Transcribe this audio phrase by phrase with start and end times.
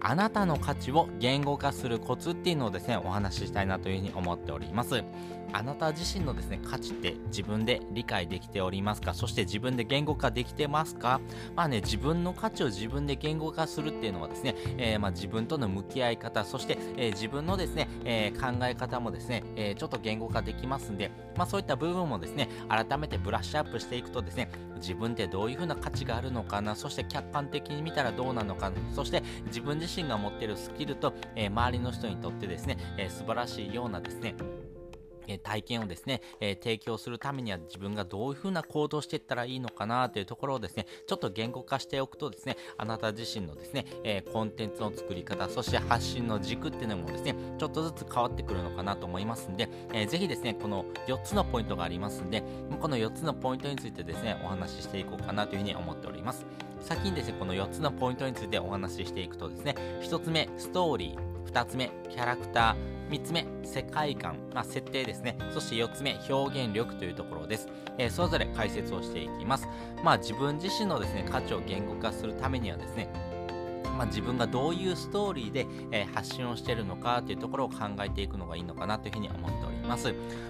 [0.00, 5.02] あなたの価値を言語化するコツっていうのをですね、お話ししたいなというふうに思っております。
[5.50, 9.14] あなた自身のですね、価値って自分で理解できておりますか？
[9.14, 11.22] そして自分で言語化できてますか？
[11.56, 34.34] まあね、自分の価値を自分で言語化するっていうのはですね、えー、まあ自分との向き合い方、そして、えー、自分のですね、えー、考え方もですね、えちょっと言語化できますんで、まあそういった部分もですね、改めてブラッシュアップしていくとですね、自分ってどういう風な価値があるのかな、そして客観的に見たらどうなのか、そして自分自身が持っているスキルと、え周りの人にとってですね、え素晴らしいようなですね、
[35.36, 52.42] 体験をですね、え提供するためには自分がどういうふうな行動していったらいいのかなというところをですね、ちょっと言語化しておくとですね、あなた自身のですね、えコンテンツの作り方、そして発信の軸っていうのもですね、ちょっとずつ変わってくるのかなと思いますんで、えー、ぜひですね、この4つのポイントがありますんで、
[52.80, 56.46] この4つのポイントについてですね、お話ししていこうかなというふうに思っております。
[56.80, 65.36] 先にですね、この4つのポイントについてお話ししていくとですね、1つ目、ストーリー、2つ目、キャラクター、3つ目、世界観、まあ、設定ですね。
[65.52, 67.68] そして4つ目、表現力というところです。
[67.96, 69.66] えー、それぞれ解説をしていきます。
[70.04, 73.08] まあ、自分自身のですね、価値を言語化するためにはですね、
[73.96, 79.77] まあ、自分がどういうストーリーで、えー、発信をしているのかというところを考えていくのがいいのかなというふうに思っております。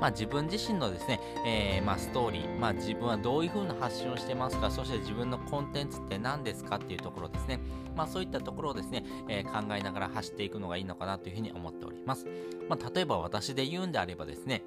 [0.00, 7.60] まあ、自分自身のですね、えー、まあ、ストーリー、まあ、自分はどういう風な発信をしてますか、そして自分のコンテンツって何ですかっていうところですね。
[7.96, 12.26] まあ、そういったところをですね、えー、考えながら走っていくのがいいのかなというふうに思っております。
[12.68, 14.62] まあ、例えば私で言うんであればですね、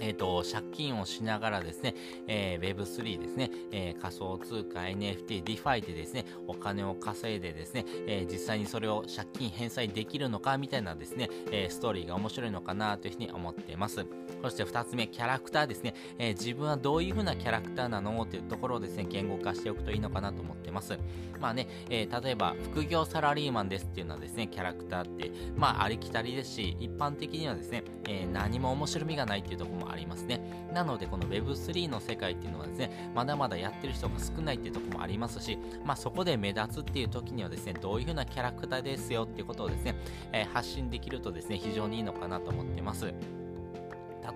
[0.00, 1.94] えっ、ー、と、借金をしながらですね、
[2.26, 14.06] えー、Web3 ですね、えー、仮想通貨、NFT、DeFi でですね、お金を稼いでですね、え実際にそれを借金返済できるのかみたいなですね、えストーリーが面白いのかなというふうに思っています。
[14.42, 20.98] そして2つ目、キャラクターですね、え自分はどういう風なキャラクターなのというところをですね、言語化しておくといいのかなと思ってます。
[21.40, 30.40] まあね、え例えば、副業サラリーマンですっていうのはですね、キャラクターって、まあ、ありきたりですし、一般的にはですね、え何も面白みがないっていうところもありますね。
[30.72, 39.94] なので、この Web3 の世界っていうのはですね、まだまだやってる人が少ないっていうところもありますし、まあ、そこで目立つっていう時にはですね、どういう風なキャラクターですよっていうことをですね、
[40.32, 43.12] えー、発信できるとですね、非常にいいのかなと思ってます。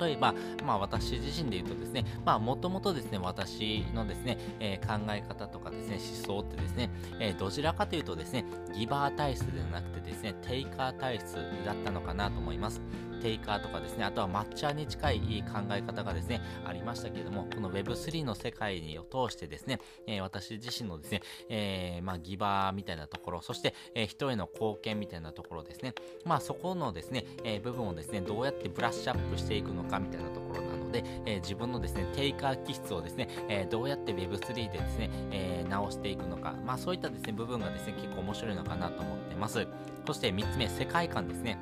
[0.00, 0.34] 例えば、
[0.64, 6.90] まあ私自身で言うとですね、まあもともとですね、私のですね、えー、考え方とかですね、思想ってですね、
[7.20, 8.44] えー、どちらかというとですね、
[8.74, 12.80] ギバー体質ではなくてですね、テイカー体質だったのかなと思います。
[13.24, 15.18] テイカーとかですね、あとは抹茶に近い
[15.50, 25.94] 考え方がですね、ありましたけれども、この Web3 の世界を通してですね、え、私自身のですね、えー、まあ、ギバーみたいなところ、そして、え、人への貢献みたいなところですね、
[26.26, 39.66] まあ、そこのですね、え部分をですね、どうやってブラッシュアップしていくのかみたいなところなので、え自分のですね、テイカー気質をですね、えどうやって Web3 でですね、え直していくのか、まあ、そういったですね、部分がですね、結構面白いのかなと思ってます。
[40.06, 41.58] そして3つ目、世界観ですね。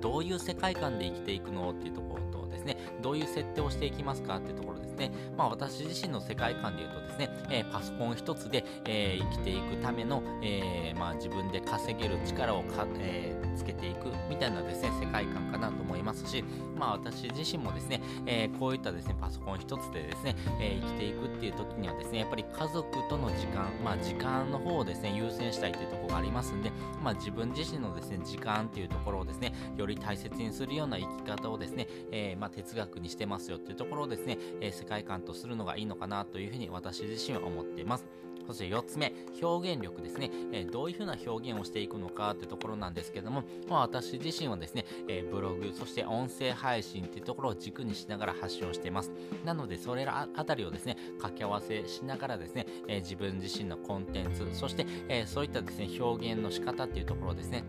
[0.00, 5.10] どういう世界観で生きていくのっていうところとですね、どういう設定をしていきますかっていうところですね。
[5.36, 16.44] まあ私自身の世界観で言うとですね、えー、パソコン一つで、えー、生きていくための、えー、まあ自分で稼げる力をか、えつけていくみたいなですね、世界観かなと思いますし、
[16.76, 23.65] まあ私自身もですね、えこういったですね、パソコン一つでですね、え生きていくっていう時にはですね、やっぱり家族との時間、
[24.02, 38.06] 時間の方をですね、優先したいというところがありますんで、まあ自分自身のですね、時間っていうところをですね、より大切にするような生き方をですね、えー、まあ哲学にしてますよっていうところをですね、えー、世界観とするのがいいのかなというふうに私自身は思っています。
[38.46, 39.12] そして4つ目、
[39.42, 40.30] 表現力ですね。
[40.52, 49.12] えー、どういうふうな表現をしていくのかというところなんですけども、まあ、私自身はですね、えー、ブログ、そして音声配信っていうところを軸にしながら発信をしています。
[49.44, 57.64] なので、それらあたりをですね、掛け合わせしながらですね、えー、自分自身のコンテンツ、そして、えそういったですね、表現の仕方っていうところですね、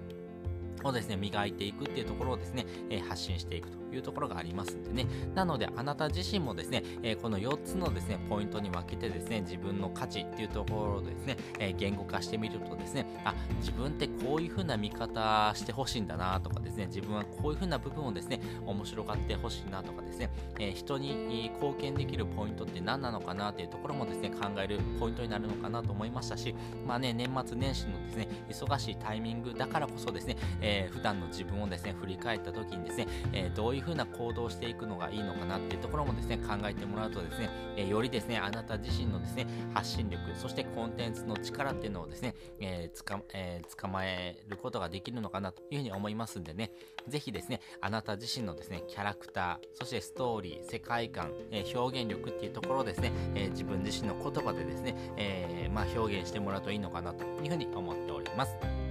[0.88, 5.07] をですね、磨いていくっていうところをですね、え、発信していくというところがありますんでね。
[5.36, 20.30] なので、あなた自身もですね、え、この4つのですね、ポイントに分けてですね、自分の価値っていうところをですね、え、言語化してみるとですね、あ、自分ってこういう風な見方してほしいんだなとかですね、自分はこういう風な部分をですね、面白がってほしいなとかですね、
[20.60, 26.54] え人に貢献できるポイントって何なのかなっていうところもですね、考えるポイントになるのかなと思いましたし、
[26.86, 46.71] まあね、年末年始のですね、忙しいタイミングだからこそですね、ええー、普段の自分をですね、振り返った時にですね、えー、どういう風な行動をしていくのがいいのかなっていうところもですね、考えてもらうとですね、えー、よりですね、あなた自身のですね、発信力、そしてコンテンツの力っていうのをですね、え、つか、え、捕まえることができるのかなというふうに思いますんでね、
[47.07, 58.87] ぜひですね、あなた自身のですね、キャラクター、そしてストーリー、世界観、え、表現力っていうところをですね、え、自分自身の言葉でですね、え、まあ、表現してもらうといいのかなというふうに思っております。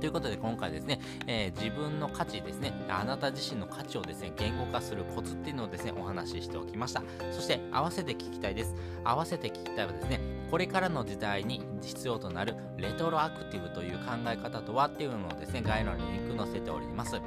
[0.00, 7.02] ということで今回ですね、えー、自分の価値ですね、あなた自身の価値をですね、言語化するコツっていうのをですね、お話ししておきました。
[7.30, 8.74] そして合わせて聞きたいです。
[9.04, 10.20] 合わせて聞きたいはですね、
[10.50, 17.20] これからの時代に必要となるレトロアクティブという考え方とはっていうのをですね、概要欄にリンク載せております。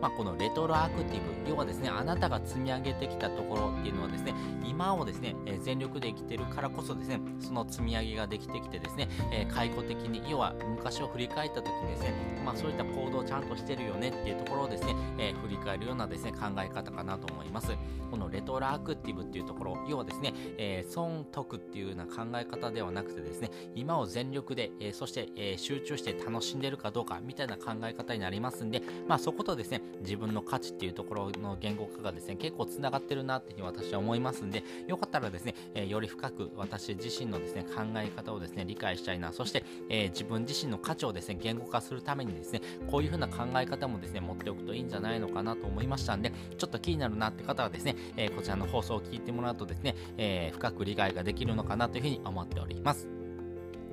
[0.00, 4.34] まあ、このレトロアクティブ、要はですね、あなたが積み上げてきたところっていうのはですね、
[4.64, 12.12] 今をですね、え、全力で生きてるからこそですね、その積み上げができてきてですね、え、解雇的に、要は昔を振り返った時にですね、
[12.44, 17.72] まあ、そういった行動をちゃんとしてるよねっていうところをですね、えー、振り返るようなですね、考え方かなと思います。
[18.10, 53.08] このレトロアクティブっていうところ、要はですね、えー、損得っていうような考え方ではなくてですね、今を全力で、えー、そして、えー、集中して楽しんでるかどうかみたいな考え方になりますんで、まあそことですね、自分の価値っていうところの言語化がですね、結構つながってるなっていうふうに私は思いますんで、よかったらですね、え、より深く私自身のですね、考え方をですね、理解したいな、そして、え、自分自身の価値をですね、言語化するためにですね、こういうふうな考え方もですね、持っておくといいんじゃないのかなとと思いましたんで、ちょっと気になるなって方はですね、えー、こちらの放送を聞いてもらうとですね、え深く理解ができるのかなというふうに思っております。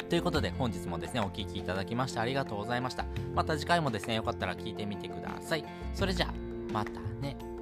[0.10, 3.06] ということで本日もですね、お聴きいただきましてありがとうございました。
[3.34, 5.66] また次回もですね、よかったら聞いてみてください。
[5.94, 6.34] それじゃあ、
[6.72, 7.55] またね。